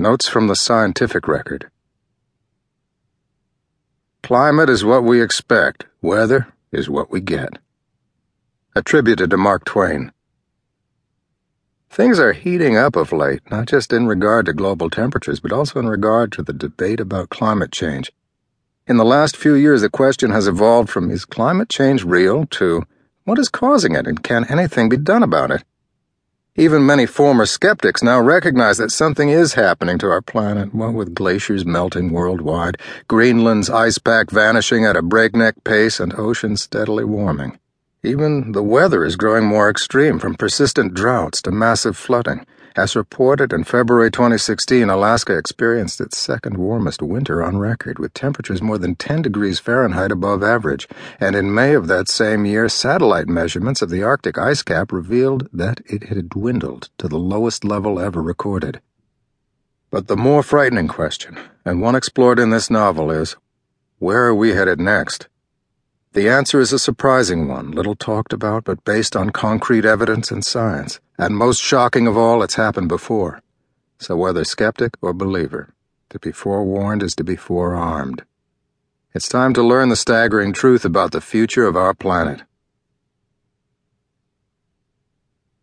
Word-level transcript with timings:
Notes 0.00 0.26
from 0.26 0.46
the 0.46 0.56
Scientific 0.56 1.28
Record. 1.28 1.70
Climate 4.22 4.70
is 4.70 4.82
what 4.82 5.04
we 5.04 5.20
expect, 5.20 5.84
weather 6.00 6.54
is 6.72 6.88
what 6.88 7.10
we 7.10 7.20
get. 7.20 7.58
Attributed 8.74 9.28
to 9.28 9.36
Mark 9.36 9.66
Twain. 9.66 10.10
Things 11.90 12.18
are 12.18 12.32
heating 12.32 12.78
up 12.78 12.96
of 12.96 13.12
late, 13.12 13.42
not 13.50 13.66
just 13.66 13.92
in 13.92 14.06
regard 14.06 14.46
to 14.46 14.54
global 14.54 14.88
temperatures, 14.88 15.38
but 15.38 15.52
also 15.52 15.78
in 15.78 15.86
regard 15.86 16.32
to 16.32 16.42
the 16.42 16.54
debate 16.54 16.98
about 16.98 17.28
climate 17.28 17.70
change. 17.70 18.10
In 18.86 18.96
the 18.96 19.04
last 19.04 19.36
few 19.36 19.52
years, 19.52 19.82
the 19.82 19.90
question 19.90 20.30
has 20.30 20.48
evolved 20.48 20.88
from 20.88 21.10
is 21.10 21.26
climate 21.26 21.68
change 21.68 22.04
real 22.04 22.46
to 22.52 22.84
what 23.24 23.38
is 23.38 23.50
causing 23.50 23.94
it 23.94 24.06
and 24.06 24.22
can 24.22 24.46
anything 24.50 24.88
be 24.88 24.96
done 24.96 25.22
about 25.22 25.50
it? 25.50 25.62
Even 26.56 26.84
many 26.84 27.06
former 27.06 27.46
skeptics 27.46 28.02
now 28.02 28.20
recognize 28.20 28.76
that 28.78 28.90
something 28.90 29.28
is 29.28 29.54
happening 29.54 29.98
to 29.98 30.08
our 30.08 30.20
planet, 30.20 30.74
what 30.74 30.94
with 30.94 31.14
glaciers 31.14 31.64
melting 31.64 32.10
worldwide, 32.10 32.76
Greenland's 33.06 33.70
ice 33.70 33.98
pack 33.98 34.30
vanishing 34.30 34.84
at 34.84 34.96
a 34.96 35.02
breakneck 35.02 35.62
pace, 35.62 36.00
and 36.00 36.12
oceans 36.14 36.64
steadily 36.64 37.04
warming. 37.04 37.56
Even 38.02 38.50
the 38.50 38.64
weather 38.64 39.04
is 39.04 39.14
growing 39.14 39.44
more 39.44 39.70
extreme, 39.70 40.18
from 40.18 40.34
persistent 40.34 40.92
droughts 40.92 41.40
to 41.42 41.52
massive 41.52 41.96
flooding. 41.96 42.44
As 42.76 42.94
reported 42.94 43.52
in 43.52 43.64
February 43.64 44.12
2016, 44.12 44.88
Alaska 44.88 45.36
experienced 45.36 46.00
its 46.00 46.16
second 46.16 46.56
warmest 46.56 47.02
winter 47.02 47.42
on 47.42 47.58
record, 47.58 47.98
with 47.98 48.14
temperatures 48.14 48.62
more 48.62 48.78
than 48.78 48.94
10 48.94 49.22
degrees 49.22 49.58
Fahrenheit 49.58 50.12
above 50.12 50.44
average. 50.44 50.86
And 51.18 51.34
in 51.34 51.52
May 51.52 51.74
of 51.74 51.88
that 51.88 52.08
same 52.08 52.44
year, 52.44 52.68
satellite 52.68 53.26
measurements 53.26 53.82
of 53.82 53.90
the 53.90 54.04
Arctic 54.04 54.38
ice 54.38 54.62
cap 54.62 54.92
revealed 54.92 55.48
that 55.52 55.80
it 55.86 56.04
had 56.04 56.28
dwindled 56.28 56.90
to 56.98 57.08
the 57.08 57.18
lowest 57.18 57.64
level 57.64 57.98
ever 57.98 58.22
recorded. 58.22 58.80
But 59.90 60.06
the 60.06 60.16
more 60.16 60.44
frightening 60.44 60.86
question, 60.86 61.36
and 61.64 61.82
one 61.82 61.96
explored 61.96 62.38
in 62.38 62.50
this 62.50 62.70
novel, 62.70 63.10
is 63.10 63.34
where 63.98 64.26
are 64.26 64.34
we 64.34 64.50
headed 64.50 64.78
next? 64.78 65.28
The 66.12 66.28
answer 66.28 66.58
is 66.58 66.72
a 66.72 66.78
surprising 66.80 67.46
one, 67.46 67.70
little 67.70 67.94
talked 67.94 68.32
about, 68.32 68.64
but 68.64 68.82
based 68.84 69.14
on 69.14 69.30
concrete 69.30 69.84
evidence 69.84 70.32
and 70.32 70.44
science. 70.44 70.98
And 71.16 71.36
most 71.36 71.62
shocking 71.62 72.08
of 72.08 72.16
all, 72.16 72.42
it's 72.42 72.56
happened 72.56 72.88
before. 72.88 73.40
So 74.00 74.16
whether 74.16 74.42
skeptic 74.42 74.94
or 75.00 75.12
believer, 75.12 75.72
to 76.08 76.18
be 76.18 76.32
forewarned 76.32 77.04
is 77.04 77.14
to 77.14 77.22
be 77.22 77.36
forearmed. 77.36 78.24
It's 79.14 79.28
time 79.28 79.54
to 79.54 79.62
learn 79.62 79.88
the 79.88 79.94
staggering 79.94 80.52
truth 80.52 80.84
about 80.84 81.12
the 81.12 81.20
future 81.20 81.66
of 81.66 81.76
our 81.76 81.94
planet. 81.94 82.42